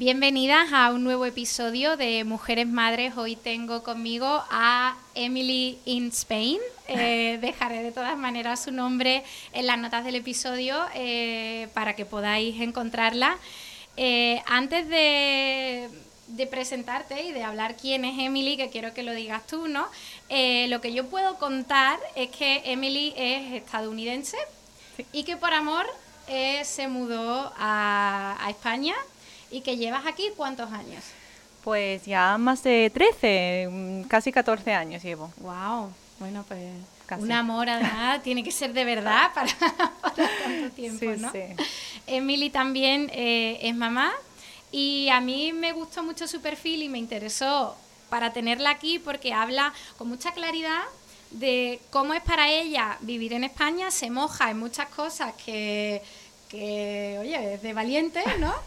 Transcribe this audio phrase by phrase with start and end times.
[0.00, 3.18] Bienvenidas a un nuevo episodio de Mujeres Madres.
[3.18, 6.58] Hoy tengo conmigo a Emily in Spain.
[6.92, 12.04] Eh, dejaré de todas maneras su nombre en las notas del episodio eh, para que
[12.04, 13.36] podáis encontrarla.
[13.96, 15.88] Eh, antes de,
[16.28, 19.86] de, presentarte y de hablar quién es Emily, que quiero que lo digas tú, ¿no?
[20.68, 24.38] lo que yo puedo contar es que Emily es estadounidense
[25.12, 25.86] y que por amor
[26.64, 28.96] se mudó a, a España
[29.50, 31.04] ¿Y que llevas aquí cuántos años?
[31.64, 35.32] Pues ya más de 13, mm, casi 14 años llevo.
[35.38, 35.92] ¡Wow!
[36.18, 36.60] Bueno, pues
[37.18, 41.32] un amor además tiene que ser de verdad para, tanto tiempo, ¿no?
[41.32, 41.42] Sí.
[42.06, 44.12] Emily también eh, es mamá
[44.72, 47.76] y a mí me gustó mucho su perfil y me interesó
[48.08, 50.82] para tenerla aquí porque habla con mucha claridad
[51.30, 56.02] de cómo es para ella vivir en España, se moja en muchas cosas que
[56.50, 58.52] que, oye, es de valiente, ¿no?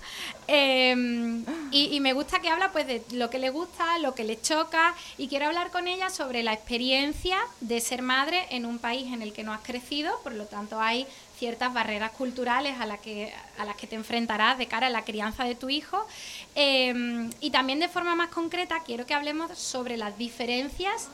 [0.45, 4.41] Em, y, me gusta que habla pues de lo que le gusta, lo que le
[4.41, 9.13] choca, y quiero hablar con ella sobre la experiencia de ser madre en un país
[9.13, 13.33] en el que no has crecido, por lo tanto hay ciertas barreras culturales a, que,
[13.57, 16.05] a las que te enfrentarás de cara a la crianza de tu hijo.
[16.55, 21.07] Em, y también de forma más concreta quiero que hablemos sobre las diferencias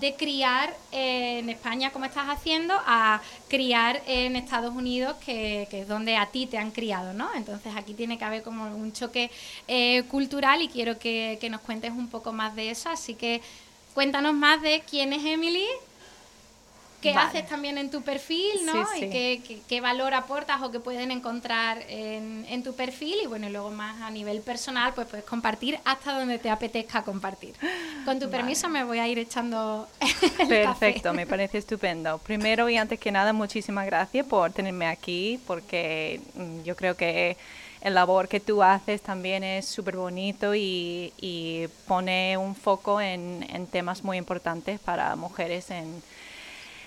[0.00, 6.16] de criar en España como estás haciendo a criar en Estados Unidos, que, es donde
[6.16, 7.28] a ti te han criado, ¿no?
[7.34, 9.30] Entonces aquí tiene que haber como un choque
[9.68, 12.88] eh, cultural y quiero que, que nos cuentes un poco más de eso.
[12.90, 13.40] Así que
[13.94, 15.66] cuéntanos más de quién es Emily,
[17.00, 18.84] qué haces también en tu perfil, ¿no?
[18.96, 23.16] Y qué, valor aportas o qué pueden encontrar en, tu perfil.
[23.22, 27.54] Y bueno, luego más a nivel personal, pues puedes compartir hasta donde te apetezca compartir.
[28.04, 29.88] Con tu permiso me voy a ir echando.
[30.48, 32.18] Perfecto, me parece estupendo.
[32.18, 37.36] Primero y antes que nada, muchísimas gracias por tenerme aquí, porque mm, yo creo que
[37.82, 43.66] el labor que tú haces también es súper bonito y, pone un foco en, en
[43.68, 46.02] temas muy importantes para mujeres en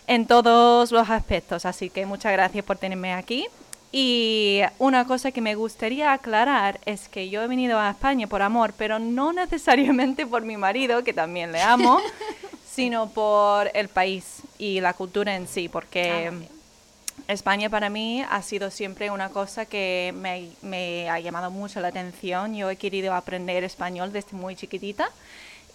[0.09, 1.65] en todos los aspectos.
[1.65, 3.47] Así que muchas gracias por tenerme aquí.
[3.91, 8.41] Y una cosa que me gustaría aclarar es que yo he venido a España por
[8.41, 11.99] amor, pero no necesariamente por mi marido, que también le amo,
[12.69, 18.41] sino por el país y la cultura en sí, porque ah, España para mí ha
[18.41, 22.55] sido siempre una cosa que me, me ha llamado mucho la atención.
[22.55, 25.11] Yo he querido aprender español desde muy chiquitita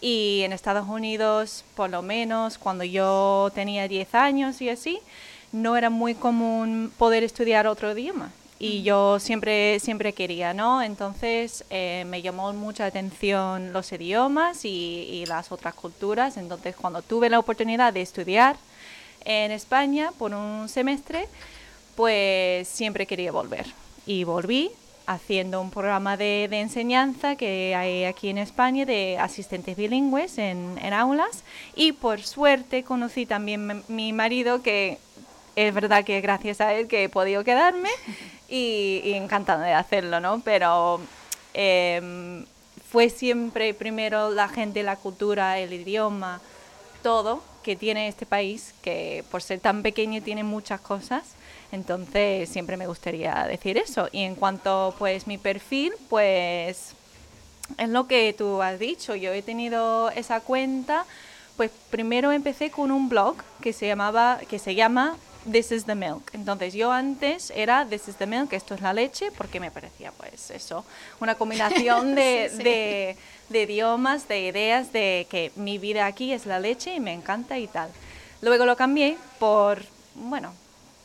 [0.05, 4.99] y en Estados Unidos, por lo menos cuando yo tenía 10 años y así,
[5.51, 8.31] no era muy común poder estudiar otro idioma.
[8.59, 10.83] Y yo siempre, siempre quería, ¿no?
[10.83, 16.37] Entonces eh, me llamó mucha atención los idiomas y, y las otras culturas.
[16.37, 18.57] Entonces cuando tuve la oportunidad de estudiar
[19.25, 21.29] en España por un semestre,
[21.97, 23.65] pues siempre quería volver.
[24.05, 24.71] Y volví
[25.07, 31.45] haciendo un programa de, enseñanza que hay aquí en España de asistentes bilingües en, aulas
[31.75, 34.99] y por suerte conocí también mi marido que
[35.57, 37.91] es verdad que gracias a él que he podido quedarme
[38.49, 40.41] y, encantado de hacerlo, ¿no?
[40.41, 41.01] Pero
[41.53, 42.45] em,
[42.91, 46.41] fue siempre primero la gente, la cultura, el idioma,
[47.05, 51.37] todo que tiene este país, que por ser tan pequeño tiene muchas cosas
[51.75, 54.09] entonces, siempre me gustaría decir eso.
[54.13, 56.95] Y en cuanto pues mi perfil, pues
[57.77, 59.17] es lo que tú has dicho.
[59.17, 61.05] Yo he tenido esa cuenta,
[61.57, 65.17] pues primero empecé con un blog que se llamaba que se llama
[65.51, 66.31] This is the Milk.
[66.33, 70.13] Entonces yo antes era This is the Milk, esto es la leche, porque me parecía
[70.13, 70.85] pues eso,
[71.21, 73.17] una combinación de,
[73.49, 77.59] de idiomas, de ideas, de que mi vida aquí es la leche y me encanta
[77.59, 77.91] y tal.
[78.43, 79.83] Luego lo cambié por,
[80.15, 80.53] bueno,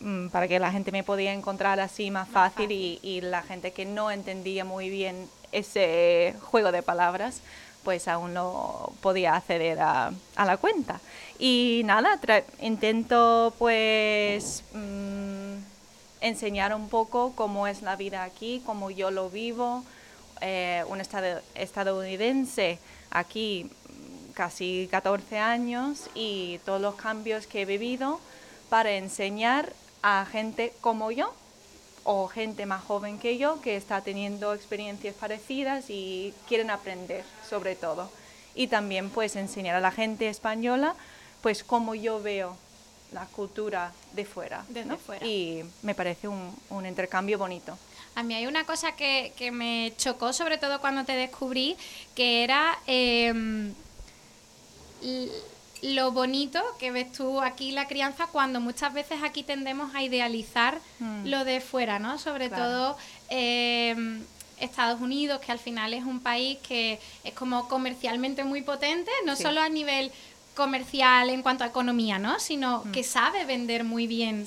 [0.02, 3.86] Mm, para que la gente me podía encontrar así más fácil y, la gente que
[3.86, 7.42] no entendía muy bien ese juego de palabras,
[7.84, 11.00] pues aún no podía acceder a, la cuenta.
[11.38, 12.20] Y nada,
[12.62, 15.56] intento pues mm,
[16.22, 19.84] enseñar un poco cómo es la vida aquí, cómo yo lo vivo,
[20.42, 22.80] eh, un estado, estadounidense
[23.10, 28.20] aquí mm, casi 14 años y todos los cambios que he vivido
[28.70, 31.34] para enseñar a gente como yo
[32.12, 37.76] o gente más joven que yo que está teniendo experiencias parecidas y quieren aprender sobre
[37.76, 38.10] todo.
[38.56, 40.96] Y también pues enseñar a la gente española
[41.44, 42.58] pues cómo yo veo
[43.12, 44.66] la cultura de fuera.
[45.24, 47.78] Y me parece un, un, intercambio bonito.
[48.16, 51.78] A mí hay una cosa que, que, me chocó sobre todo cuando te descubrí,
[52.16, 52.80] que era...
[52.88, 53.72] Eh,
[55.82, 60.80] lo bonito que ves tú aquí la crianza cuando muchas veces aquí tendemos a idealizar
[61.00, 61.26] mm.
[61.26, 62.18] lo de fuera, ¿no?
[62.18, 62.98] Sobre todo
[63.30, 64.22] em,
[64.60, 69.36] Estados Unidos, que al final es un país que es como comercialmente muy potente, no
[69.36, 70.12] solo a nivel
[70.56, 72.40] comercial en cuanto a economía, ¿no?
[72.40, 72.92] Sino mm.
[72.92, 74.46] que sabe vender muy bien.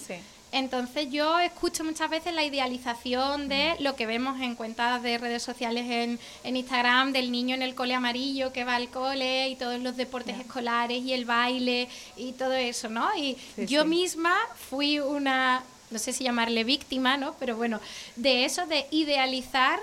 [0.53, 3.83] Entonces yo escucho muchas veces la idealización de mm.
[3.83, 7.75] lo que vemos en cuentas de redes sociales en, en, Instagram del niño en el
[7.75, 12.33] cole amarillo que va al cole y todos los deportes escolares y el baile y
[12.33, 13.09] todo eso, ¿no?
[13.17, 14.37] Y yo misma
[14.69, 17.35] fui una, no sé si llamarle víctima, ¿no?
[17.39, 17.81] Pero bueno,
[18.17, 19.81] de eso de idealizar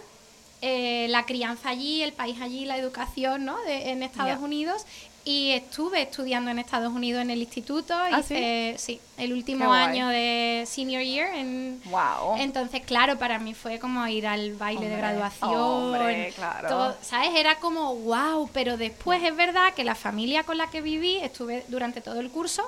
[0.61, 3.57] eh, la crianza allí, el país allí, la educación, ¿no?
[3.63, 4.85] De, en Estados Unidos
[5.25, 7.93] y estuve estudiando en Estados Unidos en el instituto.
[7.95, 8.99] ¿Ah, hice, sí?
[9.17, 11.35] el último año de senior year.
[11.35, 12.37] En, wow.
[12.37, 15.53] Entonces, claro, para mí fue como ir al baile de graduación.
[15.53, 16.95] Hombre, claro.
[17.01, 17.31] ¿Sabes?
[17.35, 21.63] Era como wow, pero después es verdad que la familia con la que viví, estuve
[21.67, 22.63] durante todo el curso,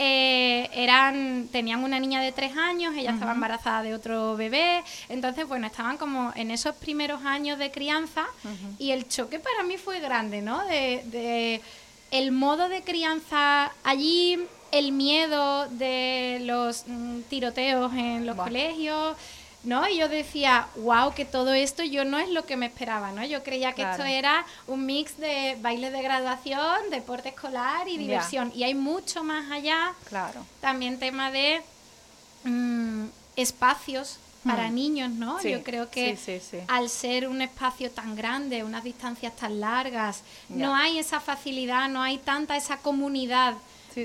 [0.00, 5.48] eh, eran, tenían una niña de tres años, ella estaba embarazada de otro bebé, entonces
[5.48, 8.24] bueno, estaban como en esos primeros años de crianza
[8.78, 10.64] y el choque para mí fue grande, ¿no?
[10.66, 11.60] De,
[12.12, 14.38] el modo de crianza allí,
[14.70, 19.16] el miedo de los mm, tiroteos en los colegios,
[19.64, 19.88] ¿no?
[19.88, 23.24] Y yo decía, wow, que todo esto yo no es lo que me esperaba, ¿no?
[23.24, 28.52] Yo creía que esto era un mix de baile de graduación, deporte escolar y diversión.
[28.54, 29.94] Y hay mucho más allá.
[30.08, 30.44] Claro.
[30.60, 31.62] También tema de
[32.44, 33.06] mm,
[33.36, 34.74] espacios para hmm.
[34.74, 35.42] niños, ¿no?
[35.42, 36.16] Yo creo que
[36.68, 42.02] al ser un espacio tan grande, unas distancias tan largas, no hay esa facilidad, no
[42.02, 43.54] hay tanta esa comunidad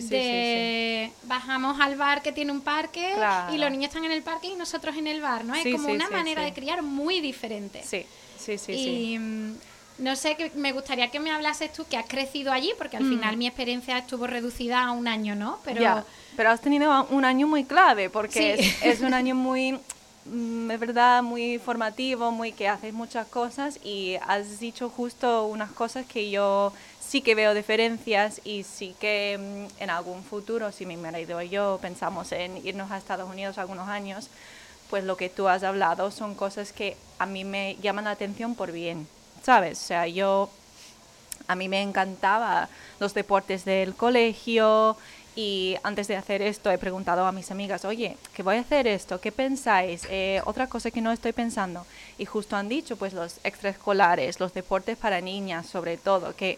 [0.02, 3.16] de bajamos al bar que tiene un parque
[3.52, 5.56] y los niños están en el parque y nosotros en el bar, ¿no?
[5.56, 7.82] Es como una manera de criar muy diferente.
[7.84, 8.06] Sí,
[8.38, 8.72] sí, sí.
[8.72, 9.54] Y mm,
[10.00, 13.04] no sé, que me gustaría que me hablases tú, que has crecido allí, porque al
[13.04, 13.10] mm.
[13.10, 15.60] final mi experiencia estuvo reducida a un año, ¿no?
[15.64, 16.04] Pero,
[16.36, 19.80] pero has tenido un año muy clave, porque es, un año muy
[20.26, 25.72] mm, es verdad, muy formativo, muy que haces muchas cosas y has dicho justo unas
[25.72, 26.74] cosas que yo
[27.14, 31.50] sí que veo diferencias y sí que mm, en algún futuro, si mi marido y
[31.50, 34.30] yo pensamos en irnos a Estados Unidos algunos años,
[34.90, 38.56] pues lo que tú has hablado son cosas que a mí me llaman la atención
[38.56, 39.08] por bien,
[39.44, 39.80] ¿sabes?
[39.80, 40.50] O sea, yo,
[41.46, 42.68] a mí me encantaba
[43.00, 44.98] los deportes del colegio
[45.36, 48.88] y antes de hacer esto he preguntado a mis amigas, oye, ¿qué voy a hacer
[48.88, 49.22] esto?
[49.22, 50.08] ¿Qué pensáis?
[50.10, 51.86] Eh, otra cosa que no estoy pensando.
[52.18, 56.58] Y justo han dicho, pues los extraescolares, los deportes para niñas sobre todo, que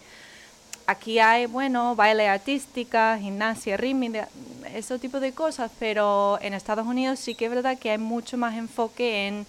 [0.87, 4.27] aquí hay, bueno, baile artística, gimnasia rítmica,
[4.73, 8.37] ese tipo de cosas, pero en Estados Unidos sí que es verdad que hay mucho
[8.37, 9.45] más enfoque en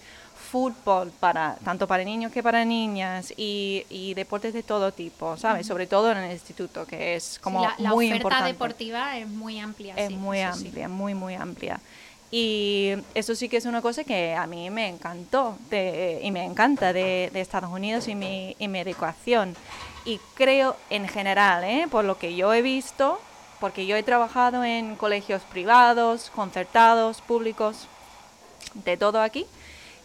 [0.51, 5.67] fútbol, para, tanto para niños que para niñas, y, deportes de todo tipo, ¿sabes?
[5.67, 9.59] Sobre todo en el instituto, que es como la, la muy oferta deportiva es muy
[9.59, 9.93] amplia.
[9.95, 11.79] Es muy amplia, muy, muy amplia.
[12.29, 16.91] Y eso sí que es una cosa que a mí me encantó y me encanta
[16.91, 19.55] de, de Estados Unidos y mi, y mi educación
[20.07, 21.85] y creo en general, ¿eh?
[21.91, 23.19] por lo que yo he visto,
[23.59, 27.87] porque yo he trabajado en colegios privados, concertados, públicos,
[28.73, 29.45] de todo aquí,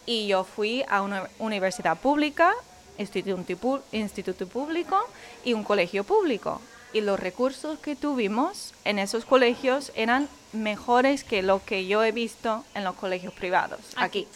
[0.05, 2.53] y yo fui a una universidad pública,
[2.97, 4.99] instituto, instituto público
[5.45, 6.59] y un colegio público.
[6.91, 12.11] Y los recursos que tuvimos en esos colegios eran mejores que lo que yo he
[12.11, 14.27] visto en los colegios privados aquí.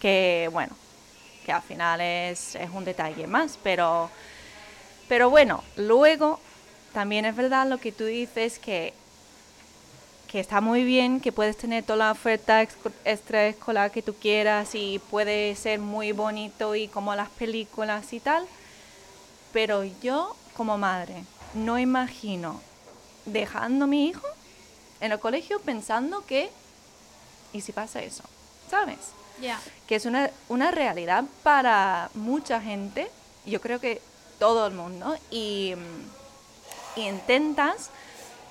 [0.00, 0.74] Que bueno,
[1.44, 4.10] que al final es, es un detalle más, pero
[5.08, 6.40] pero bueno, luego
[6.92, 8.92] también es verdad lo que tú dices que,
[10.28, 12.62] que está muy bien, que puedes tener toda la oferta
[13.04, 18.46] extraescolar que tú quieras y puede ser muy bonito y como las películas y tal.
[19.52, 22.60] Pero yo como madre no imagino
[23.26, 24.26] dejando a mi hijo
[25.00, 26.50] en el colegio pensando que,
[27.52, 28.24] ¿y si pasa eso?
[28.70, 28.98] ¿Sabes?
[29.86, 33.10] Que es una, una realidad para mucha gente.
[33.44, 34.00] Yo creo que
[34.38, 35.74] todo el mundo y,
[36.96, 37.90] intentas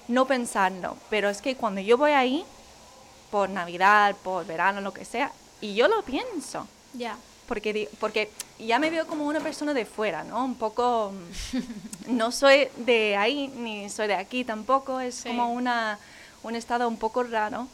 [0.08, 2.46] no pensarlo, pero es que cuando yo voy ahí,
[3.32, 6.68] por Navidad, por verano, lo que sea, y yo lo pienso.
[6.94, 7.18] Ya.
[7.48, 10.46] Porque, porque ya me veo como una persona de fuera, ¿no?
[10.46, 11.12] Un poco...
[12.08, 15.98] no soy de ahí, ni soy de aquí tampoco, es como una,
[16.44, 17.68] un estado un poco raro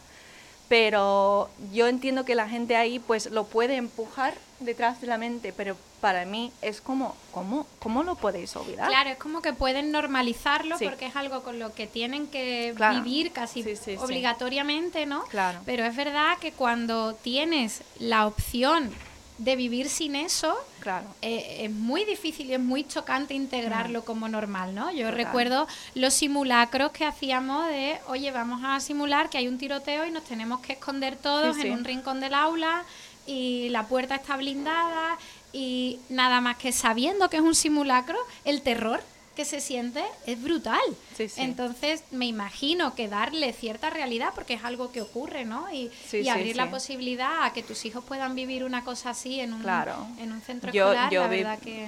[0.71, 5.51] pero yo entiendo que la gente ahí pues lo puede empujar detrás de la mente,
[5.51, 8.87] pero para mí es como, ¿cómo, cómo lo podéis olvidar?
[8.87, 13.33] Claro, es como que pueden normalizarlo porque es algo con lo que tienen que vivir
[13.33, 13.65] casi
[13.99, 15.25] obligatoriamente, ¿no?
[15.25, 15.59] Claro.
[15.65, 18.91] Pero es verdad que cuando tienes la opción
[19.43, 21.07] de vivir sin eso, claro.
[21.21, 24.03] Eh, es muy difícil y es muy chocante integrarlo mm.
[24.03, 24.91] como normal, ¿no?
[24.91, 30.05] Yo recuerdo los simulacros que hacíamos de, oye, vamos a simular que hay un tiroteo
[30.05, 32.83] y nos tenemos que esconder todos en un rincón del aula
[33.25, 35.17] y la puerta está blindada
[35.53, 39.01] y nada más que sabiendo que es un simulacro, el terror
[39.35, 40.81] que se siente es brutal.
[41.37, 45.71] Entonces, me imagino que darle cierta realidad, porque es algo que ocurre, ¿no?
[45.71, 45.91] Y,
[46.29, 49.65] abrir la posibilidad a que tus hijos puedan vivir una cosa así en un,
[50.19, 51.87] en un centro escolar, la verdad que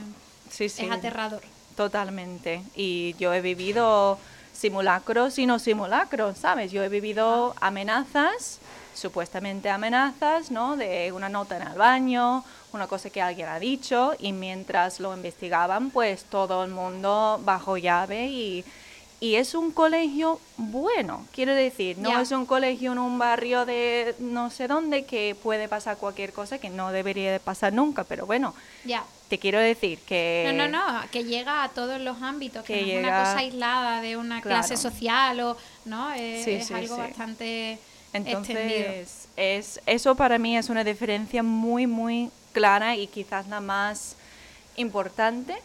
[0.59, 1.41] es aterrador.
[1.75, 2.61] Totalmente.
[2.75, 4.19] Y yo he vivido
[4.53, 6.71] simulacros y no simulacros, ¿sabes?
[6.71, 8.59] Yo he vivido amenazas,
[8.93, 10.77] supuestamente amenazas, ¿no?
[10.77, 15.15] De una nota en el baño, una cosa que alguien ha dicho, y mientras lo
[15.15, 18.65] investigaban, pues todo el mundo bajo llave y,
[19.19, 24.15] y es un colegio bueno, quiero decir, no es un colegio en un barrio de
[24.19, 28.25] no sé dónde que puede pasar cualquier cosa que no debería de pasar nunca, pero
[28.25, 28.53] bueno,
[28.83, 29.05] ya.
[29.29, 30.51] te quiero decir que...
[30.53, 34.01] No, no, no, que llega a todos los ámbitos, que, no es una cosa aislada
[34.01, 36.11] de una clase social o, ¿no?
[36.11, 37.79] Es, algo bastante
[38.11, 44.15] Entonces, es, eso para mí es una diferencia muy, muy clara y quizás la más
[44.77, 45.55] importante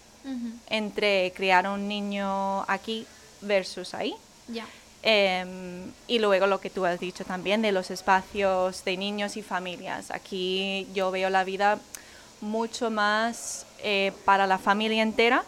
[0.68, 3.06] entre criar a un niño aquí
[3.40, 4.14] versus ahí.
[4.48, 4.66] Ya.
[5.02, 9.42] Em, y luego lo que tú has dicho también de los espacios de niños y
[9.42, 10.10] familias.
[10.10, 11.78] Aquí yo veo la vida
[12.40, 15.44] mucho más eh, para la familia entera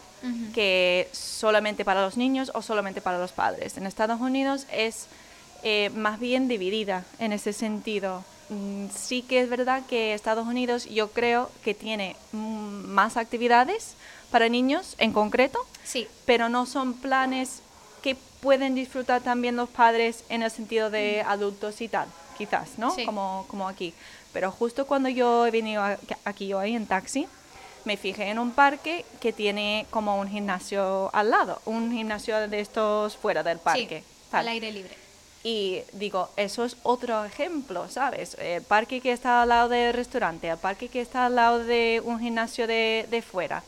[0.55, 3.79] que solamente para los niños o solamente para los padres.
[3.79, 5.07] En Estados Unidos es
[5.63, 8.23] eh, más bien dividida en ese sentido.
[8.51, 13.95] Mm, sí que es verdad que Estados Unidos yo creo que tiene mm, más actividades
[14.33, 16.09] para niños en concreto, sí.
[16.27, 17.63] pero no son planes
[18.03, 22.95] que pueden disfrutar también los padres en el sentido de adultos y tal, quizás, ¿no?
[23.07, 23.95] Como, como aquí.
[24.33, 25.85] Pero justo cuando yo he venido
[26.25, 27.29] aquí hoy en taxi,
[27.85, 32.61] me fijé en un parque que tiene como un gimnasio al lado, un gimnasio de
[32.61, 34.03] estos fuera del parque.
[34.05, 35.00] Sí, al aire libre.
[35.43, 38.37] Y digo, eso es otro ejemplo, ¿sabes?
[38.39, 42.03] El parque que está al lado del restaurante, el parque que está al lado de
[42.05, 43.63] un gimnasio de, de fuera,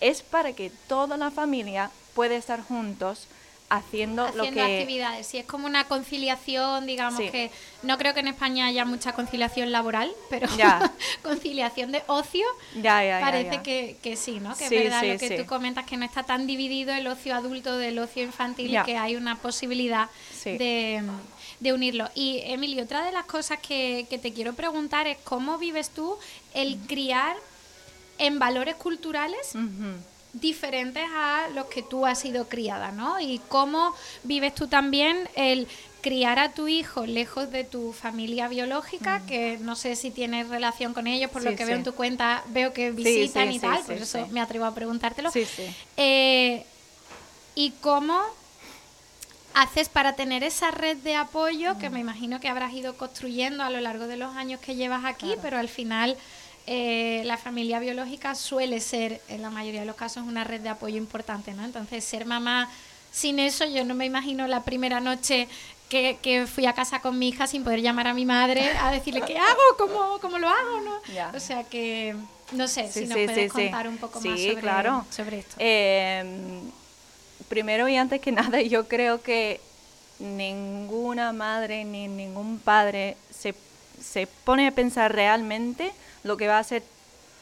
[0.00, 3.26] es para que toda la familia pueda estar juntos
[3.70, 4.60] haciendo, lo que...
[4.60, 7.50] actividades, sí, es como una conciliación, digamos que
[7.82, 10.48] no creo que en España haya mucha conciliación laboral, pero
[11.22, 12.44] conciliación de ocio
[12.82, 14.56] parece que, que, sí, ¿no?
[14.56, 17.78] Que es verdad lo que tú comentas, que no está tan dividido el ocio adulto
[17.78, 20.08] del ocio infantil y que hay una posibilidad
[20.44, 21.02] de,
[21.60, 22.10] de, unirlo.
[22.16, 26.18] Y Emilio, otra de las cosas que, que te quiero preguntar es cómo vives tú
[26.54, 27.36] el criar
[28.18, 29.54] en valores culturales
[30.32, 33.20] diferentes a los que tú has sido criada, ¿no?
[33.20, 35.66] Y cómo vives tú también el
[36.00, 39.26] criar a tu hijo lejos de tu familia biológica, mm.
[39.26, 42.42] que no sé si tienes relación con ellos, por lo que veo en tu cuenta,
[42.48, 45.30] veo que visitan y tal, por eso me atrevo a preguntártelo.
[45.96, 46.64] Eh,
[47.54, 48.22] y cómo
[49.54, 53.70] haces para tener esa red de apoyo que me imagino que habrás ido construyendo a
[53.70, 56.16] lo largo de los años que llevas aquí, pero al final
[56.66, 60.68] eh, la familia biológica suele ser, en la mayoría de los casos, una red de
[60.68, 61.64] apoyo importante, ¿no?
[61.64, 62.70] Entonces, ser mamá
[63.12, 65.48] sin eso, yo no me imagino la primera noche
[65.88, 68.92] que, que, fui a casa con mi hija sin poder llamar a mi madre a
[68.92, 71.00] decirle qué hago, cómo, cómo lo hago, ¿no?
[71.34, 72.14] O sea que,
[72.52, 75.04] no sé, si nos puedes contar un poco más sobre, claro.
[75.10, 75.56] sobre esto.
[75.58, 76.60] Eh,
[77.48, 79.60] primero y antes que nada, yo creo que
[80.20, 83.54] ninguna madre ni ningún padre se,
[84.00, 86.82] se pone a pensar realmente lo que va a ser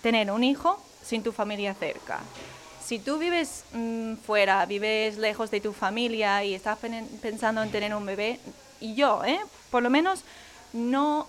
[0.02, 2.20] tener un hijo sin tu familia cerca.
[2.84, 6.78] Si tú vives mm, fuera, vives lejos de tu familia y estás
[7.20, 8.38] pensando en tener un bebé,
[8.80, 9.40] y yo, ¿eh?
[9.70, 10.22] por lo menos,
[10.72, 11.26] no,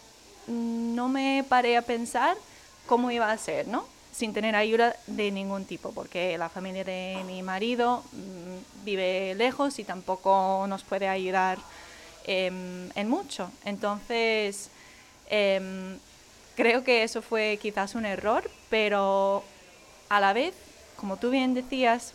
[0.48, 2.38] no me paré a pensar
[2.86, 3.86] cómo iba a ser, ¿no?
[4.12, 9.80] Sin tener ayuda de ningún tipo, porque la familia de mi marido mm, vive lejos
[9.80, 11.58] y tampoco nos puede ayudar
[12.26, 13.52] em, en mucho.
[13.66, 14.70] Entonces,
[15.30, 15.98] em,
[16.60, 19.46] Creo que eso fue quizás un error, pero
[20.10, 20.54] a la vez,
[20.98, 22.12] como tú bien decías,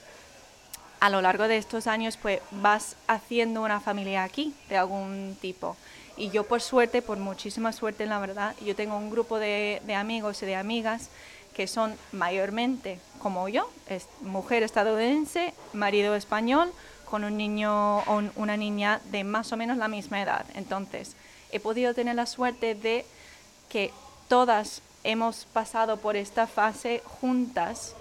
[1.00, 5.78] a lo largo de estos años pues vas haciendo una familia aquí de algún tipo.
[6.18, 10.42] Y yo por suerte, por muchísima suerte la verdad, yo tengo un grupo de, amigos
[10.42, 11.08] y de amigas
[11.54, 13.70] que son mayormente como yo,
[14.20, 16.70] mujer estadounidense, marido español,
[17.06, 20.44] con un niño o una niña de más o menos la misma edad.
[20.54, 21.16] Entonces,
[21.50, 23.06] he podido tener la suerte de
[23.70, 23.90] que
[24.28, 27.94] todas hemos pasado por esta fase juntas,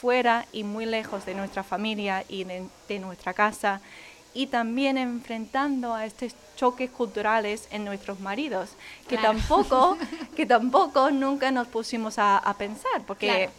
[0.00, 3.80] fuera y muy lejos de nuestra familia y de, nuestra casa,
[4.34, 8.70] y también enfrentando a estos choques culturales en nuestros maridos,
[9.08, 9.96] que tampoco,
[10.36, 13.50] que tampoco nunca nos pusimos a, pensar, porque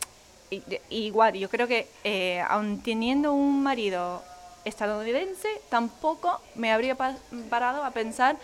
[0.90, 4.24] igual yo creo que eh, aun teniendo un marido
[4.66, 6.96] estadounidense, tampoco me habría
[7.50, 8.38] parado a pensar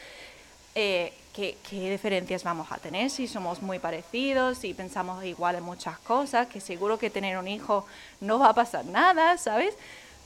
[0.75, 5.63] eh, ¿qué, ¿qué, diferencias vamos a tener si somos muy parecidos, si pensamos igual en
[5.63, 7.85] muchas cosas, que seguro que tener un hijo
[8.21, 9.75] no va a pasar nada, ¿sabes?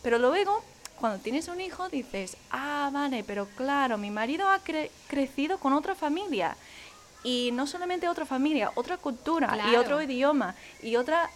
[0.03, 0.63] Pero luego,
[0.99, 4.61] cuando tienes un hijo, dices, ah, vale, pero claro, mi marido ha
[5.07, 6.55] crecido con otra familia.
[7.23, 11.29] Y no solamente otra familia, otra cultura y otro idioma y otra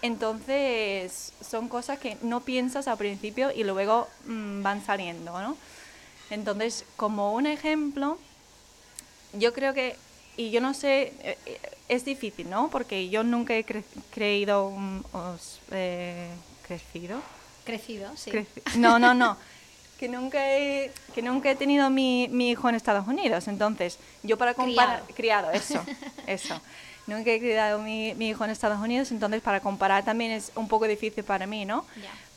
[0.00, 5.56] entonces son cosas que no piensas al principio y luego mm, van saliendo, ¿no?
[6.30, 8.18] Entonces, como un ejemplo,
[9.32, 9.96] yo creo que,
[10.36, 12.70] y yo no sé, eh, eh, es difícil, ¿no?
[12.70, 13.64] Porque yo nunca he
[14.10, 14.72] creído,
[15.72, 16.30] eh,
[16.66, 17.20] crecido.
[17.64, 18.30] Crecido, sí.
[18.76, 19.36] no, no, no.
[19.98, 23.48] que nunca he, que nunca he tenido mi, mi hijo en Estados Unidos.
[23.48, 25.02] Entonces, yo para comparar...
[25.14, 25.84] Criado, eso,
[26.26, 26.60] eso
[27.08, 30.68] nunca he criado mi, mi hijo en Estados Unidos, entonces para comparar también es un
[30.68, 31.84] poco difícil para mí, ¿no?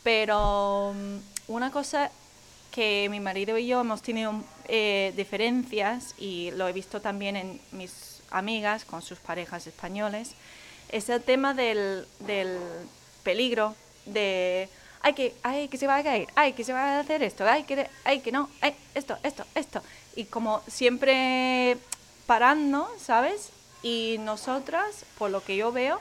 [0.01, 2.09] Pero mm, una cosa
[2.71, 4.33] que mi marido y yo hemos tenido
[4.73, 10.31] eh, diferencias y lo he visto también en mis amigas con sus parejas españoles,
[10.87, 12.57] es el tema del, del
[13.21, 13.75] peligro
[14.05, 14.69] de
[15.01, 17.45] ay que ay que se va a caer, ay que se va a hacer esto,
[17.45, 19.81] ay que ay que no, ay esto, esto, esto
[20.15, 21.77] y como siempre
[22.25, 23.49] parando, ¿sabes?
[23.83, 25.99] Y nosotras, por lo que yo veo,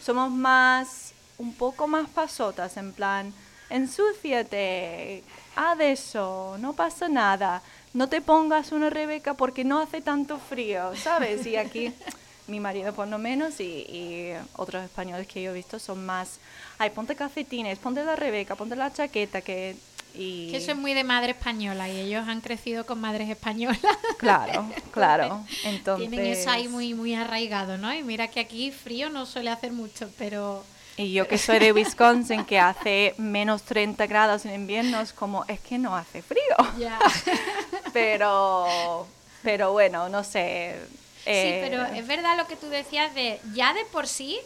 [0.00, 3.34] somos más, un poco más pasotas, en plan,
[3.68, 5.24] ensúciate,
[5.56, 7.62] haz eso, no pasa nada,
[7.94, 11.46] no te pongas una Rebeca porque no hace tanto frío, ¿sabes?
[11.46, 11.92] Y aquí
[12.46, 16.38] mi marido por lo menos y, otros españoles que yo he visto son más,
[16.78, 19.76] ay, ponte calcetines, ponte la Rebeca, ponte la chaqueta, que
[20.12, 23.80] que eso es muy de madre española y ellos han crecido con madres españolas.
[24.18, 25.44] Claro, claro.
[25.64, 26.10] Entonces...
[26.10, 27.92] Tienen eso ahí muy, muy arraigado, ¿no?
[27.94, 30.64] Y mira que aquí frío no suele hacer mucho, pero...
[30.98, 35.46] Y yo que soy de Wisconsin, que hace menos 30 grados en invierno, es como,
[35.48, 36.56] es que no hace frío.
[36.78, 36.98] Ya.
[37.92, 39.06] pero,
[39.42, 40.76] pero bueno, no sé.
[41.24, 44.40] sí, pero eh, es verdad lo que tú decías de, ya de por sí,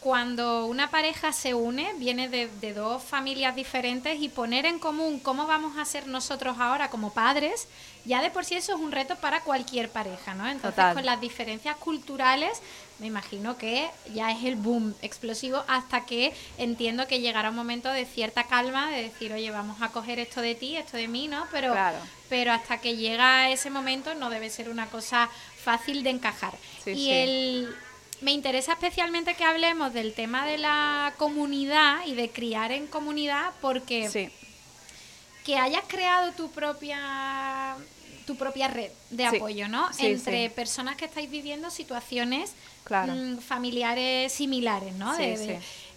[0.00, 5.46] cuando una pareja se une, viene de, dos familias diferentes y poner en común cómo
[5.46, 7.68] vamos a ser nosotros ahora como padres,
[8.04, 10.48] ya de por sí eso es un reto para cualquier pareja, ¿no?
[10.48, 12.60] Entonces con las diferencias culturales,
[12.98, 17.90] me imagino que ya es el boom explosivo hasta que entiendo que llegará un momento
[17.90, 21.26] de cierta calma, de decir, oye, vamos a coger esto de ti, esto de mí,
[21.26, 21.46] ¿no?
[21.50, 21.74] Pero,
[22.28, 26.54] pero hasta que llega ese momento no debe ser una cosa fácil de encajar.
[26.86, 27.74] y el
[28.20, 33.52] me interesa especialmente que hablemos del tema de la comunidad y de criar en comunidad
[33.60, 34.08] porque
[35.44, 37.76] que hayas creado tu propia
[38.26, 39.88] tu propia red de apoyo, ¿no?
[39.98, 42.52] Entre personas que estáis viviendo situaciones
[42.88, 45.14] mm, familiares similares, ¿no?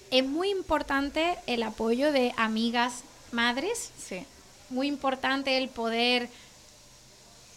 [0.10, 3.92] es muy importante el apoyo de amigas madres.
[4.70, 6.30] Muy importante el poder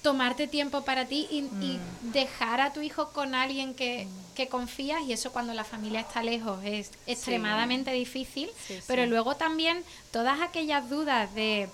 [0.02, 2.12] tomarte tiempo para ti y, mm.
[2.12, 6.22] dejar a tu hijo con alguien que, que, confías y eso cuando la familia está
[6.22, 8.48] lejos es extremadamente difícil,
[8.86, 11.68] pero luego también todas aquellas dudas de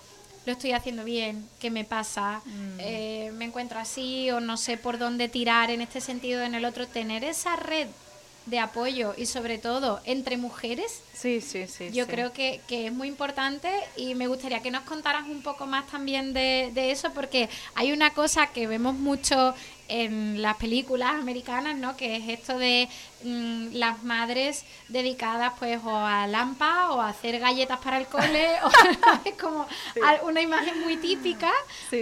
[0.47, 2.79] lo estoy haciendo bien, qué me pasa, mm.
[2.79, 6.55] eh, me encuentro así o no sé por dónde tirar en este sentido o en
[6.55, 7.89] el otro, tener esa red
[8.47, 11.03] de apoyo y sobre todo entre mujeres.
[11.13, 11.91] Sí, sí, sí.
[11.93, 15.67] Yo creo que, que, es muy importante y me gustaría que nos contaras un poco
[15.67, 19.55] más también de, de, eso porque hay una cosa que vemos mucho
[19.89, 21.97] en las películas americanas, ¿no?
[21.97, 22.89] Que es esto de
[23.25, 28.49] mm, las madres dedicadas pues o a lampa o a hacer galletas para el cole
[28.65, 28.71] o
[29.25, 29.67] es como
[30.23, 31.53] una imagen muy típica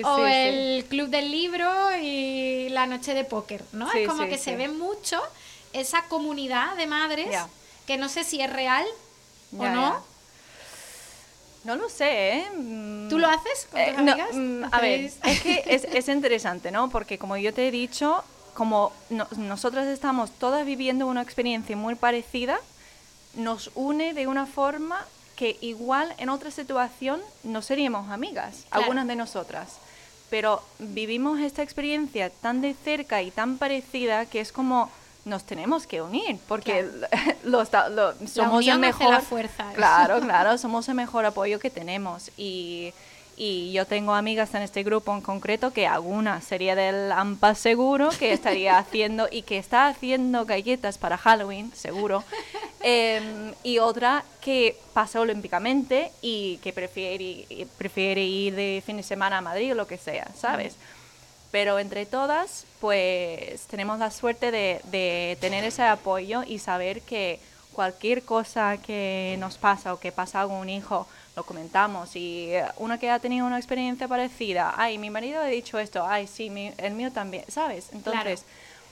[0.04, 3.90] o el club del libro y la noche de póker, ¿no?
[3.92, 5.20] es como que se ve mucho
[5.74, 7.36] esa comunidad de madres,
[7.86, 8.86] que no sé si es real
[9.58, 10.14] o no.
[11.64, 12.46] No lo sé, ¿eh?
[13.08, 14.28] ¿Tú lo haces con tus eh, amigas?
[14.34, 16.90] Mm, a ver, es que es, interesante, ¿no?
[16.90, 22.60] Porque como yo te he dicho, como nosotros estamos todas viviendo una experiencia muy parecida,
[23.34, 25.04] nos une de una forma
[25.36, 29.78] que igual en otra situación no seríamos amigas, algunas de nosotras.
[30.28, 34.90] Pero vivimos esta experiencia tan de cerca y tan parecida que es como
[35.24, 36.88] nos tenemos que unir porque
[37.44, 37.68] los,
[38.26, 39.64] somos el mejor fuerza.
[39.74, 42.30] Claro claro somos el mejor apoyo que tenemos.
[42.36, 42.92] Y,
[43.36, 48.10] y yo tengo amigas en este grupo en concreto que alguna sería del AMPA seguro
[48.10, 52.22] que estaría haciendo y que está haciendo galletas para Halloween seguro.
[52.80, 59.38] Em, y otra que pasa olímpicamente y que prefiere, prefiere ir de fin de semana
[59.38, 60.76] a Madrid o lo que sea sabes
[61.54, 67.38] pero entre todas, pues tenemos la suerte de, tener ese apoyo y saber que
[67.72, 72.16] cualquier cosa que nos pasa o que pasa con un hijo, lo comentamos.
[72.16, 76.26] Y una que ha tenido una experiencia parecida, ay, mi marido ha dicho esto, ay,
[76.26, 77.90] sí, el mío también, ¿sabes?
[77.92, 78.42] Entonces,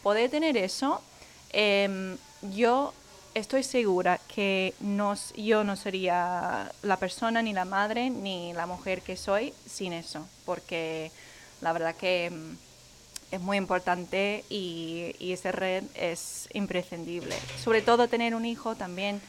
[0.04, 1.02] poder tener eso,
[1.50, 2.94] em, yo
[3.34, 9.02] estoy segura que nos, yo no sería la persona, ni la madre, ni la mujer
[9.02, 11.10] que soy sin eso, porque
[11.62, 12.56] la verdad que em,
[13.30, 17.34] es muy importante y, y esa red es imprescindible.
[17.62, 19.22] Sobre todo tener un hijo también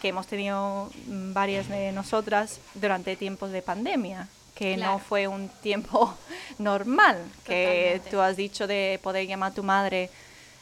[0.00, 5.48] que hemos tenido mm, varias de nosotras durante tiempos de pandemia, que no fue un
[5.62, 6.14] tiempo
[6.58, 10.10] normal, que tú has dicho de poder llamar a tu madre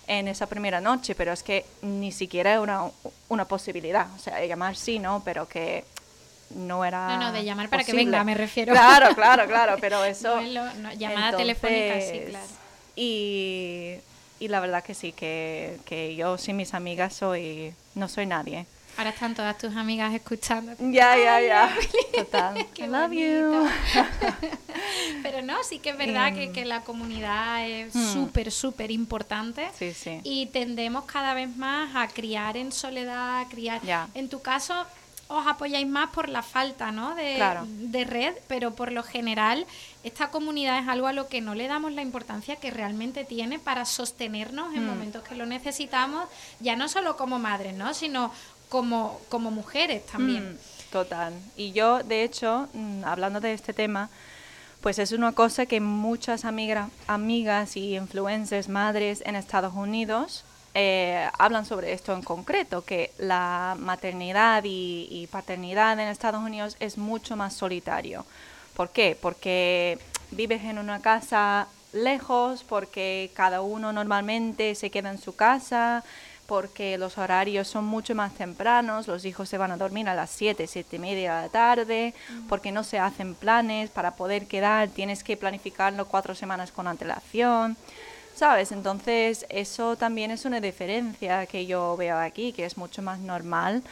[0.06, 2.90] en esa primera noche, pero es que ni siquiera era una,
[3.28, 5.22] una posibilidad, o sea, llamar sí, ¿no?
[5.24, 5.84] Pero que
[6.50, 7.08] no era.
[7.08, 8.72] No, no, de llamar para que venga, me refiero.
[8.72, 10.40] Claro, claro, claro, pero eso.
[10.96, 12.46] llamada telefónica, sí, claro.
[12.96, 13.94] Y,
[14.40, 18.66] y la verdad que sí, que, que yo sin mis amigas soy no soy nadie.
[18.98, 20.72] Ahora están todas tus amigas escuchando.
[20.80, 21.72] Ya, ya, ya.
[22.16, 22.66] Total.
[22.76, 23.68] I love you.
[25.22, 28.12] Pero no, sí que es verdad que, que, la comunidad es hmm.
[28.12, 29.68] súper, súper importante.
[29.78, 30.20] Sí, sí.
[30.24, 33.80] Y tendemos cada vez más a criar en soledad, a criar.
[34.14, 34.84] En tu caso,
[35.28, 37.14] os apoyáis más por la falta ¿no?
[37.14, 39.66] de, de, red, pero por lo general
[40.02, 43.58] esta comunidad es algo a lo que no le damos la importancia que realmente tiene
[43.58, 44.88] para sostenernos en hmm.
[44.88, 46.26] momentos que lo necesitamos,
[46.60, 47.92] ya no solo como madres, ¿no?
[47.92, 48.32] sino
[48.68, 50.54] como, como mujeres también.
[50.54, 51.34] Mm, total.
[51.56, 54.10] Y yo, de hecho, mm, hablando de este tema,
[54.80, 60.44] pues es una cosa que muchas amigas, amigas y influencers, madres en Estados Unidos,
[60.80, 66.76] eh, hablan sobre esto en concreto, que la maternidad y, y, paternidad en Estados Unidos
[66.78, 68.24] es mucho más solitario.
[68.74, 69.18] ¿Por qué?
[69.20, 69.98] Porque
[70.30, 76.04] vives en una casa lejos, porque cada uno normalmente se queda en su casa,
[76.46, 80.30] porque los horarios son mucho más tempranos, los hijos se van a dormir a las
[80.30, 82.14] 7, 7 y media de la tarde,
[82.48, 87.76] porque no se hacen planes para poder quedar, tienes que planificarlo cuatro semanas con antelación,
[88.38, 88.70] ¿sabes?
[88.70, 93.82] Entonces eso también es una diferencia que yo veo aquí, que es mucho más normal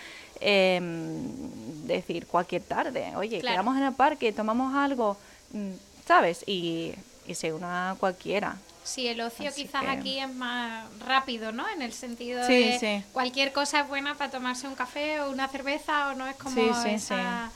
[0.41, 5.17] em, decir cualquier tarde, oye, quedamos en el parque, tomamos algo,
[5.53, 5.73] mm,
[6.07, 6.45] ¿sabes?
[6.47, 6.95] Y,
[7.27, 8.57] y se una cualquiera.
[8.85, 11.69] Sí, el ocio quizás aquí es más rápido, ¿no?
[11.69, 16.11] En el sentido de cualquier cosa es buena para tomarse un café o una cerveza
[16.11, 17.51] o no es como esa,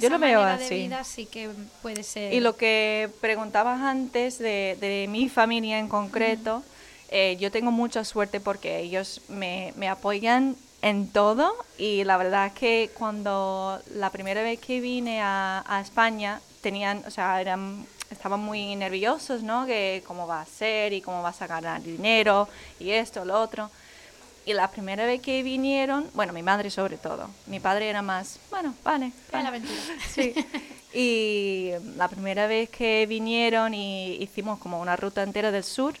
[0.00, 0.68] Yo lo veo así.
[0.68, 1.50] de vida sí que
[1.82, 2.32] puede ser.
[2.32, 6.62] Y lo que preguntabas antes de, de mi familia en concreto,
[7.08, 12.46] eh, yo tengo mucha suerte porque ellos me, me apoyan en todo y la verdad
[12.46, 17.86] es que cuando la primera vez que vine a, a España tenían, o sea, eran
[18.10, 19.66] estaban muy nerviosos, ¿no?
[19.66, 23.70] Que cómo va a ser y cómo vas a ganar dinero y esto, lo otro.
[24.46, 28.38] Y la primera vez que vinieron, bueno, mi madre sobre todo, mi padre era más,
[28.48, 29.12] bueno, vale.
[29.32, 29.42] vale.
[29.42, 29.76] la aventura.
[30.14, 30.34] Sí.
[30.94, 35.94] Y la primera vez que vinieron y hicimos como una ruta entera del sur,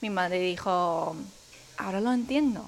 [0.00, 1.14] mi madre dijo,
[1.76, 2.64] ahora lo entiendo,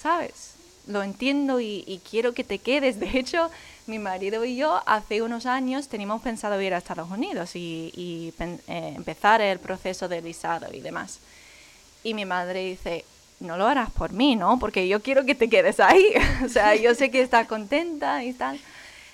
[0.00, 0.54] ¿sabes?
[0.86, 2.98] Lo entiendo y, y quiero que te quedes.
[3.00, 3.50] De hecho,
[3.86, 8.92] mi marido y yo hace unos años teníamos pensado ir a Estados Unidos y, eh,
[8.96, 11.20] empezar el proceso de visado y demás.
[12.02, 13.04] Y mi madre dice,
[13.40, 14.58] no lo harás por mí, ¿no?
[14.58, 16.06] Porque yo quiero que te quedes ahí.
[16.44, 18.58] o sea, yo sé que estás contenta y tal.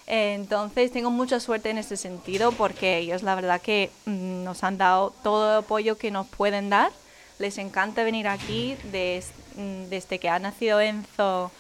[0.07, 4.77] Entonces tengo mucha suerte en ese sentido porque ellos la verdad que mm, nos han
[4.77, 6.91] dado todo el apoyo que nos pueden dar.
[7.39, 11.51] Les encanta venir aquí mm, desde que ha nacido Enzo.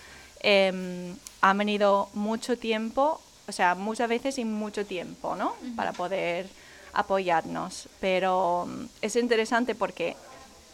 [0.41, 5.55] Eh, han venido mucho tiempo, o sea, muchas veces y mucho tiempo, ¿no?
[5.77, 6.49] Para poder
[6.93, 7.89] apoyarnos.
[8.01, 10.17] Pero mm, es interesante porque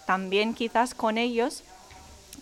[0.06, 1.62] también quizás con ellos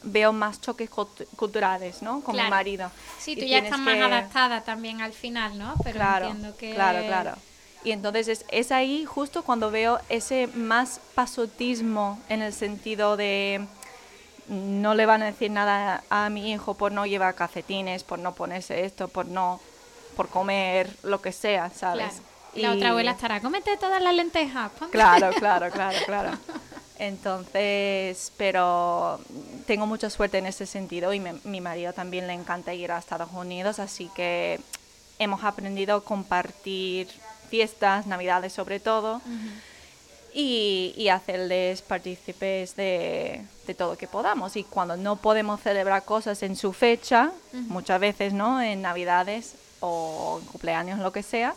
[0.07, 2.21] veo más choques culturales, ¿no?
[2.23, 2.91] Con mi marido.
[3.19, 5.75] Sí, tú ya estás más adaptada también al final, ¿no?
[5.83, 6.75] Pero claro, entiendo que...
[6.75, 7.33] Claro, claro.
[7.85, 13.65] Y entonces es, es, ahí justo cuando veo ese más pasotismo en el sentido de
[14.49, 18.35] no le van a decir nada a mi hijo por no llevar cafetines, por no
[18.35, 19.61] ponerse esto, por no,
[20.17, 22.23] por comer lo que sea, ¿sabes?
[22.55, 24.73] Y la otra abuela estará, cómete todas las lentejas.
[24.91, 26.31] Claro, claro, claro, claro.
[26.99, 29.21] Entonces, pero
[29.67, 33.31] tengo mucha suerte en ese sentido y mi marido también le encanta ir a Estados
[33.33, 34.61] Unidos, así que
[35.19, 37.09] hemos aprendido a compartir
[37.51, 39.21] fiestas, navidades sobre todo
[40.33, 44.57] y, hacerles partícipes de, de, todo que podamos.
[44.57, 48.61] Y cuando no podemos celebrar cosas en su fecha, muchas veces, ¿no?
[48.61, 51.55] En Navidades o en cumpleaños, lo que sea,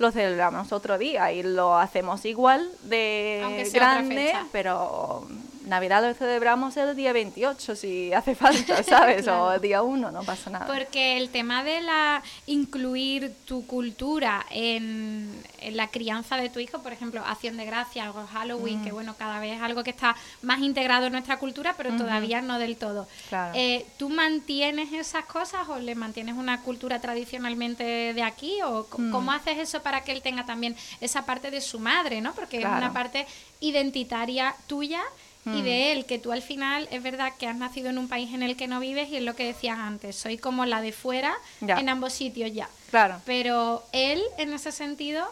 [0.00, 5.28] lo celebramos otro día y lo hacemos igual de grande, pero
[5.70, 9.28] Navidad lo celebramos el día 28 si hace falta, ¿sabes?
[9.28, 10.66] O el día 1, no pasa nada.
[10.66, 16.92] Porque el tema de la incluir tu cultura en, la crianza de tu hijo, por
[16.92, 18.94] ejemplo, Acción de Gracia, o Halloween, que mm.
[18.94, 22.58] bueno, cada vez es algo que está más integrado en nuestra cultura, pero todavía no
[22.58, 23.06] del todo.
[23.54, 28.60] Eh, ¿Tú mantienes esas cosas o le mantienes una cultura tradicionalmente de aquí?
[28.62, 29.12] ¿O mm.
[29.12, 32.32] cómo haces eso para que él tenga también esa parte de su madre, ¿no?
[32.32, 33.24] Porque es una parte
[33.60, 35.02] identitaria tuya
[35.46, 35.98] y de mm.
[35.98, 38.56] él, que tú al final es verdad que has nacido en un país en el
[38.56, 41.88] que no vives y es lo que decías antes, soy como la de fuera en
[41.88, 42.68] ambos sitios ya.
[42.90, 43.20] Claro.
[43.24, 45.26] Pero él, en ese sentido,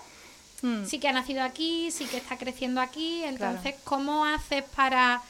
[0.62, 0.86] mm.
[0.86, 5.20] sí que ha nacido aquí, sí que está creciendo aquí, entonces, ¿cómo haces para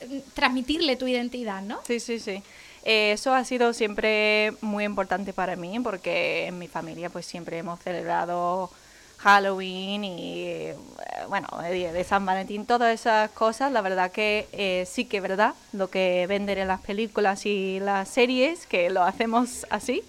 [0.00, 1.80] eh, transmitirle tu identidad, no?
[1.86, 2.42] Sí, sí, sí.
[2.84, 7.56] Eh, eso ha sido siempre muy importante para mí porque en mi familia pues siempre
[7.56, 8.70] hemos celebrado
[9.24, 10.76] Halloween y eh,
[11.30, 15.88] bueno, de San Valentín, todas esas cosas, la verdad que eh, sí que verdad, lo
[15.88, 20.02] que venden en las películas y las series, que lo hacemos así,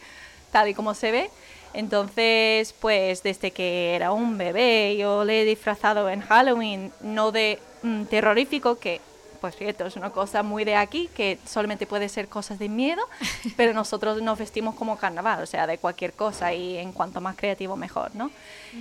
[0.51, 1.29] tal y como se ve.
[1.73, 7.59] Entonces, pues desde que era un bebé, yo le he disfrazado en Halloween, no de
[7.83, 8.99] mm, terrorífico, que
[9.45, 13.03] pues cierto, es una cosa muy de aquí, que solamente puede ser cosas de miedo,
[13.55, 17.35] pero nosotros nos vestimos como carnaval, o sea, de cualquier cosa y en cuanto más
[17.35, 18.31] creativo mejor, ¿no?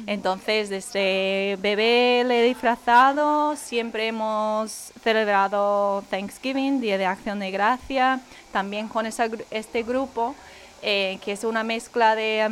[0.06, 8.20] Entonces, desde bebé le he disfrazado, siempre hemos celebrado Thanksgiving, Día de Acción de Gracia,
[8.50, 10.34] también con esa, este grupo.
[10.86, 12.46] Eh, que es una mezcla de,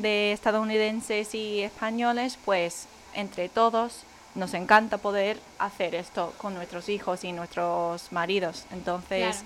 [0.00, 4.04] de estadounidenses y españoles, pues entre todos
[4.38, 8.64] nos encanta poder hacer esto con nuestros hijos y nuestros maridos.
[8.72, 9.44] Entonces,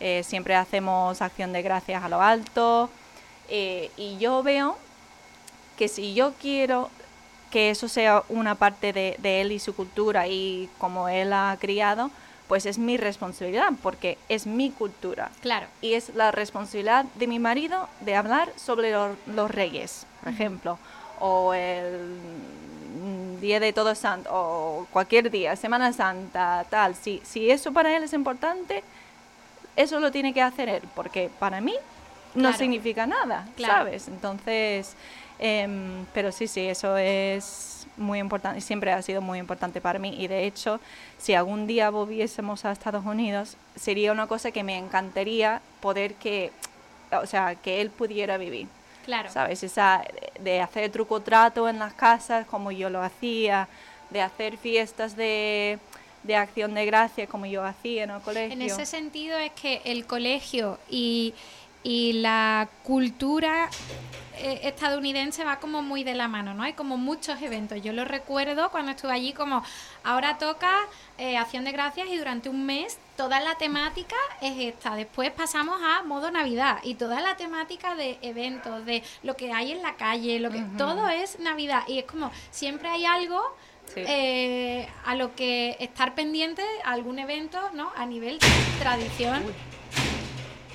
[0.00, 2.90] eh, siempre hacemos acción de gracias a lo alto.
[3.48, 4.76] Eh, y yo veo
[5.76, 6.90] que si yo quiero
[7.50, 12.10] que eso sea una parte de, él y su cultura y como él ha criado,
[12.48, 15.30] pues es mi responsabilidad, porque es mi cultura.
[15.40, 15.66] Claro.
[15.80, 20.78] Y es la responsabilidad de mi marido de hablar sobre los reyes, por ejemplo,
[21.20, 22.18] o el
[23.44, 28.02] día de Todos Santos, o cualquier día, Semana Santa, tal, si, si eso para él
[28.02, 28.82] es importante,
[29.76, 31.74] eso lo tiene que hacer él, porque para mí
[32.34, 34.08] no significa nada, ¿sabes?
[34.08, 34.94] Entonces,
[35.38, 40.16] em, pero sí, sí, eso es muy importante, siempre ha sido muy importante para mí
[40.18, 40.80] y de hecho,
[41.18, 46.50] si algún día volviésemos a Estados Unidos, sería una cosa que me encantaría poder que,
[47.12, 48.66] o sea, que él pudiera vivir.
[49.04, 49.30] Claro.
[49.30, 49.62] ¿Sabes?
[49.62, 50.02] Esa
[50.40, 53.68] de hacer truco trato en las casas como yo lo hacía,
[54.10, 55.78] de hacer fiestas de,
[56.22, 58.52] de acción de gracia como yo hacía en el colegio.
[58.52, 61.34] En ese sentido es que el colegio y,
[61.84, 63.68] y la cultura
[64.38, 66.64] eh, estadounidense va como muy de la mano, ¿no?
[66.64, 67.80] Hay como muchos eventos.
[67.82, 69.62] Yo lo recuerdo cuando estuve allí como
[70.02, 70.72] ahora toca
[71.18, 74.96] eh, Acción de Gracias y durante un mes toda la temática es esta.
[74.96, 79.70] Después pasamos a modo Navidad y toda la temática de eventos, de lo que hay
[79.70, 83.40] en la calle, lo que todo es Navidad y es como siempre hay algo
[83.94, 87.92] eh, a lo que estar pendiente, algún evento, ¿no?
[87.94, 88.40] A nivel
[88.80, 89.44] tradición.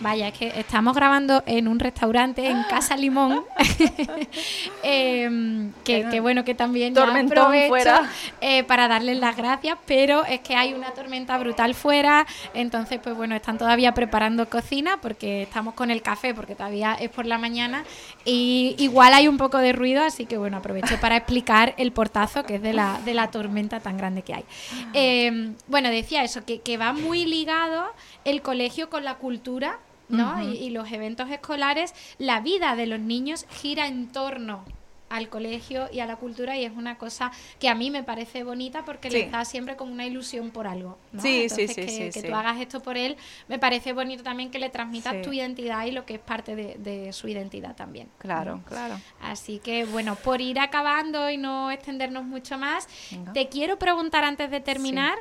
[0.01, 3.43] Vaya, es que estamos grabando en un restaurante en Casa Limón,
[4.83, 8.01] em, que, bueno, que también ya aprovecho
[8.39, 13.15] eh, para darles las gracias, pero es que hay una tormenta brutal fuera, entonces pues
[13.15, 17.37] bueno, están todavía preparando cocina porque estamos con el café, porque todavía es por la
[17.37, 17.83] mañana,
[18.23, 22.43] y igual hay un poco de ruido, así que bueno, aprovecho para explicar el portazo
[22.43, 24.45] que es de la, de la tormenta tan grande que hay.
[24.93, 27.85] Em, bueno, decía eso, que, que va muy ligado
[28.23, 29.79] el colegio con la cultura
[30.09, 30.43] ¿no?
[30.43, 34.63] y, los eventos escolares, la vida de los niños gira en torno
[35.09, 38.43] al colegio y a la cultura y es una cosa que a mí me parece
[38.43, 40.97] bonita porque le da siempre como una ilusión por algo.
[41.17, 43.17] Sí, sí, sí, que, que tú hagas esto por él,
[43.47, 47.13] me parece bonito también que le transmitas tu identidad y lo que es parte de,
[47.13, 48.07] su identidad también.
[48.19, 48.99] Claro, claro.
[49.21, 52.87] Así que bueno, por ir acabando y no extendernos mucho más,
[53.33, 55.17] te quiero preguntar antes de terminar,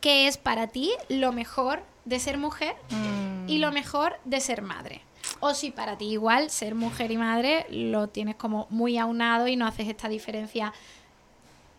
[0.00, 2.74] ¿qué es para ti lo mejor de ser mujer
[3.46, 3.74] y lo mm.
[3.74, 5.00] mejor de ser madre.
[5.38, 9.54] O si para ti igual ser mujer y madre lo tienes como muy aunado y
[9.54, 10.72] no haces esta diferencia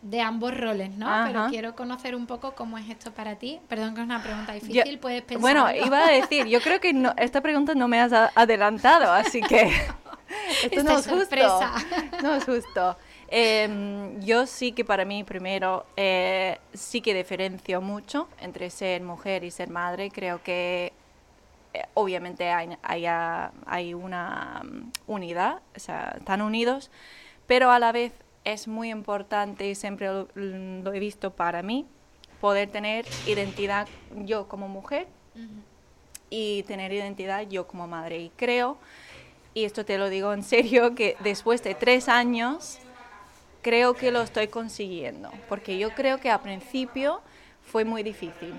[0.01, 1.07] de ambos roles, ¿no?
[1.27, 3.59] Pero quiero conocer un poco cómo es esto para ti.
[3.67, 5.41] Perdón que es una pregunta difícil, puedes pensar.
[5.41, 9.69] Bueno, iba a decir, yo creo que esta pregunta no me has adelantado, así que
[10.63, 11.73] esto no es sorpresa.
[12.23, 12.97] No es justo.
[13.33, 19.45] Em, yo sí que para mí primero eh, sí que diferencio mucho entre ser mujer
[19.45, 20.11] y ser madre.
[20.11, 20.91] Creo que
[21.73, 26.91] eh, obviamente hay, hay, una mm, unidad, o sea, están unidos,
[27.47, 28.11] pero a la vez
[28.43, 31.85] es muy importante y siempre lo, he visto para mí
[32.41, 33.87] poder tener identidad
[34.25, 35.07] yo como mujer
[36.29, 38.19] y tener identidad yo como madre.
[38.19, 38.77] Y creo,
[39.53, 42.79] y esto te lo digo en serio, que después de tres años
[43.61, 47.21] creo que lo estoy consiguiendo, porque yo creo que al principio
[47.61, 48.53] fue muy difícil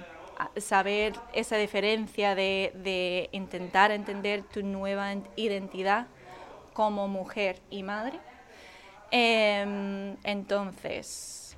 [0.56, 6.06] saber esa diferencia de, intentar entender tu nueva identidad
[6.72, 8.18] como mujer y madre.
[9.10, 11.56] Em, entonces,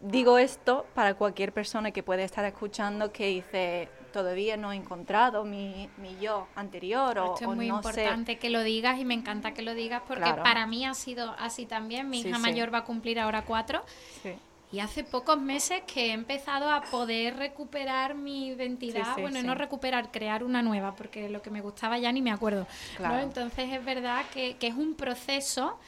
[0.00, 5.44] digo esto para cualquier persona que puede estar escuchando que dice, todavía no he encontrado
[5.44, 9.54] mi, mi yo anterior o, Esto es muy importante que lo digas y me encanta
[9.54, 12.08] que lo digas porque para mí ha sido así también.
[12.10, 13.82] Mi hija mayor va a cumplir ahora cuatro.
[14.22, 14.34] Sí.
[14.70, 20.10] Y hace pocos meses que he empezado a poder recuperar mi identidad, bueno, no recuperar,
[20.10, 22.66] crear una nueva, porque lo que me gustaba ya ni me acuerdo.
[23.22, 25.78] Entonces es verdad que, que, es un proceso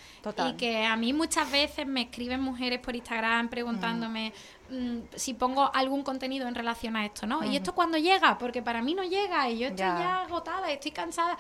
[0.49, 4.33] y que a mí muchas veces me escriben mujeres por Instagram preguntándome,
[4.71, 7.43] Mm, si pongo algún contenido en relación a esto, ¿no?
[7.45, 10.93] Y esto cuando llega, porque para mí no llega y yo estoy ya, agotada, estoy
[10.93, 11.37] cansada.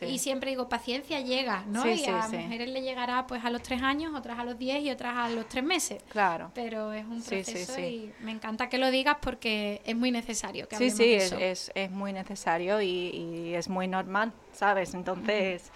[0.00, 1.86] Y siempre digo, paciencia llega, ¿no?
[1.86, 4.90] y a mujeres le llegará pues a los tres años, otras a los diez y
[4.90, 6.02] otras a los tres meses.
[6.08, 6.50] Claro.
[6.54, 10.76] Pero es un proceso y me encanta que lo digas porque es muy necesario que
[10.76, 14.94] Sí, sí, Es, es, muy necesario y, es muy normal, ¿sabes?
[14.94, 15.70] Entonces...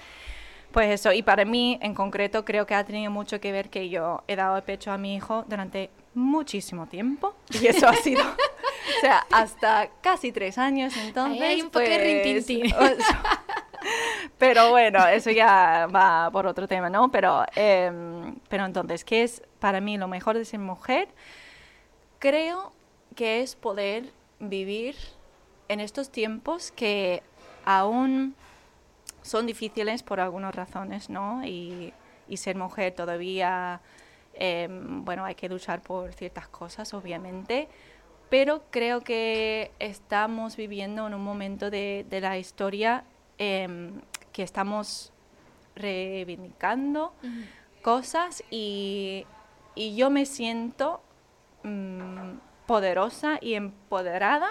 [0.77, 3.89] Pues eso, y para mí en concreto creo que ha tenido mucho que ver que
[3.89, 8.21] yo he dado el pecho a mi hijo durante muchísimo tiempo y eso ha sido,
[8.99, 11.41] o sea, hasta casi tres años entonces.
[11.41, 12.47] hay un poco pues,
[14.39, 17.11] pero bueno, eso ya va por otro tema, ¿no?
[17.11, 21.09] Pero, em, pero entonces, ¿qué es para mí lo mejor de ser mujer?
[22.19, 22.71] Creo
[23.15, 24.95] que es poder vivir
[25.69, 27.23] en estos tiempos que
[27.65, 28.35] aún
[29.27, 31.45] son difíciles por algunas razones, ¿no?
[31.45, 31.93] Y,
[32.29, 33.81] y ser mujer todavía
[34.39, 37.69] Em, bueno, hay que luchar por ciertas cosas, obviamente,
[38.29, 43.05] pero creo que estamos viviendo en un momento de, la historia
[43.39, 44.01] em,
[44.33, 45.12] que estamos
[45.75, 47.15] reivindicando
[47.83, 49.27] cosas y,
[49.75, 51.01] yo me siento
[51.62, 54.49] mm, poderosa y empoderada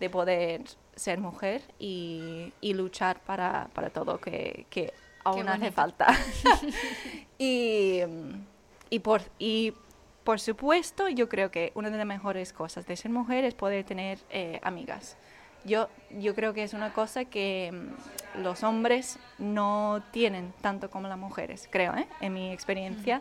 [0.00, 0.62] de poder
[0.96, 4.92] ser mujer y, luchar para, todo que, que
[5.24, 6.06] aún hace falta.
[7.38, 8.00] y
[8.94, 9.74] y por, y
[10.22, 13.84] por supuesto, yo creo que una de las mejores cosas de ser mujer es poder
[13.84, 15.16] tener eh, amigas.
[15.64, 21.08] Yo, yo creo que es una cosa que mm, los hombres no tienen tanto como
[21.08, 22.06] las mujeres, creo, ¿eh?
[22.20, 23.20] en mi experiencia.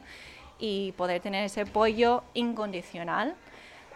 [0.59, 3.35] Y poder tener ese apoyo incondicional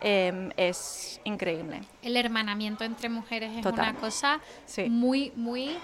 [0.02, 1.82] em, es increíble.
[2.02, 4.40] El hermanamiento entre mujeres es una cosa
[4.88, 5.78] muy, muy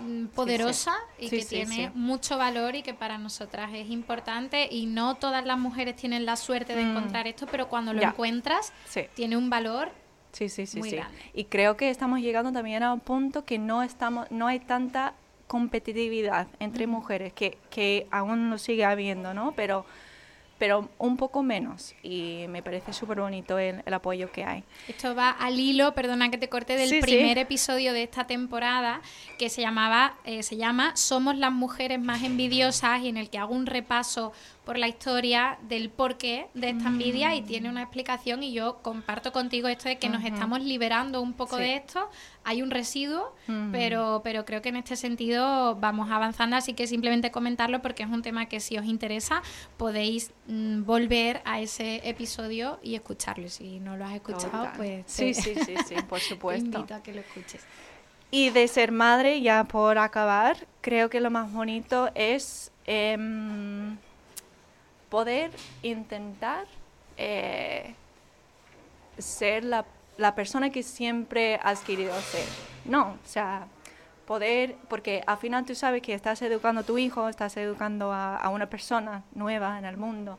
[0.00, 4.68] Mm, poderosa y que tiene mucho valor y que para nosotras es importante.
[4.70, 6.90] Y no todas las mujeres tienen la suerte de mm.
[6.90, 8.72] encontrar esto, pero cuando lo encuentras
[9.14, 9.90] tiene un valor
[10.30, 11.00] Sí, sí, sí, sí.
[11.32, 15.14] Y creo que estamos llegando también a un punto que no estamos no hay tanta
[15.46, 19.52] competitividad entre mujeres que, que aún lo sigue habiendo, ¿no?
[19.52, 19.86] Pero
[20.58, 24.64] pero un poco menos y me parece súper bonito el, apoyo que hay.
[24.86, 29.00] Esto va al hilo, perdona que te corte, del primer episodio de esta temporada
[29.38, 33.38] que se llamaba, eh, se llama Somos las mujeres más envidiosas y en el que
[33.38, 34.32] hago un repaso
[34.68, 39.32] por la historia del porqué de esta envidia y tiene una explicación y yo comparto
[39.32, 42.10] contigo esto de que nos estamos liberando un poco de esto.
[42.44, 43.34] Hay un residuo,
[43.72, 48.10] pero, pero creo que en este sentido vamos avanzando, así que simplemente comentarlo porque es
[48.10, 49.40] un tema que si os interesa
[49.78, 53.48] podéis mm, volver a ese episodio y escucharlo.
[53.48, 56.70] Si no lo has escuchado, pues sí, sí, sí, sí, por supuesto.
[56.70, 57.64] Te invito a que lo escuches.
[58.30, 62.70] Y de ser madre, ya por acabar, creo que lo más bonito es...
[62.84, 63.96] Em,
[65.08, 65.50] poder
[65.82, 66.66] intentar
[67.16, 67.94] eh,
[69.18, 69.84] ser la,
[70.34, 72.46] persona que siempre has querido ser.
[72.84, 73.66] No, o sea,
[74.26, 78.48] poder, porque al final tú sabes que estás educando a tu hijo, estás educando a,
[78.50, 80.38] una persona nueva en el mundo.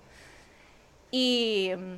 [1.11, 1.95] Y mm,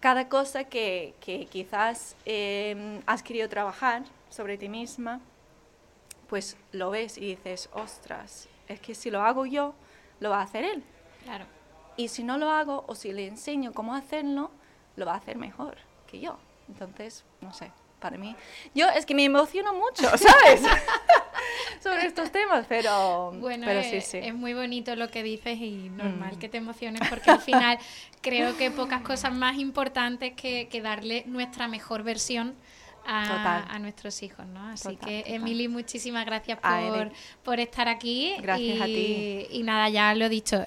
[0.00, 1.14] cada cosa que,
[1.50, 5.20] quizás em, has querido trabajar sobre ti misma,
[6.28, 9.74] pues lo ves y dices, ostras, es que si lo hago yo,
[10.20, 10.82] lo va a hacer él.
[11.24, 11.53] Claro.
[11.96, 14.50] Y si no lo hago o si le enseño cómo hacerlo,
[14.96, 15.76] lo va a hacer mejor
[16.06, 16.38] que yo.
[16.68, 17.70] Entonces, no sé,
[18.00, 18.34] para mí.
[18.74, 20.62] Yo es que me emociono mucho, ¿sabes?
[21.82, 24.18] Sobre estos temas, pero, bueno, pero sí, sí.
[24.18, 26.38] es muy bonito lo que dices y normal mm.
[26.38, 27.78] que te emociones porque al final
[28.22, 32.54] creo que pocas cosas más importantes que, que darle nuestra mejor versión
[33.06, 34.68] a, nuestros hijos, ¿no?
[34.68, 38.34] Así que, Emily, muchísimas gracias por, por estar aquí.
[38.40, 39.46] Gracias y, a ti.
[39.50, 40.64] Y nada, ya lo he dicho,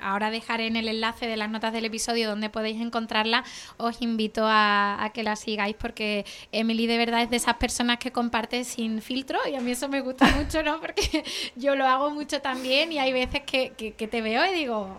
[0.00, 3.44] ahora dejaré en el enlace de las notas del episodio donde podéis encontrarla.
[3.76, 7.98] Os invito a, a, que la sigáis porque Emily de verdad es de esas personas
[7.98, 10.80] que comparte sin filtro y a mí eso me gusta mucho, ¿no?
[10.80, 11.24] Porque
[11.56, 14.96] yo lo hago mucho también y hay veces que, que, que te veo y digo,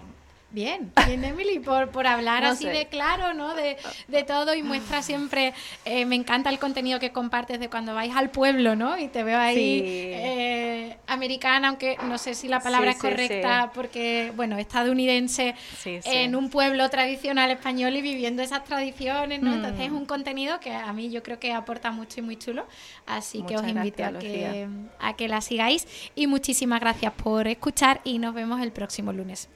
[0.54, 3.56] Bien, bien Emily, por, por hablar así de claro, ¿no?
[3.56, 3.78] De,
[4.10, 5.54] de, todo y muestra siempre,
[5.86, 8.98] eh, me encanta el contenido que compartes de cuando vais al pueblo, ¿no?
[8.98, 14.34] Y te veo ahí eh, americana, aunque no sé si la palabra es correcta, porque,
[14.36, 19.54] bueno, estadounidense en un pueblo tradicional español y viviendo esas tradiciones, ¿no?
[19.54, 19.96] Entonces es mm.
[19.96, 22.66] un contenido que a mí yo creo que aporta mucho y muy chulo,
[23.06, 24.68] así que os invito a que,
[25.00, 29.48] a que la sigáis y muchísimas gracias por escuchar y nos vemos el próximo lunes.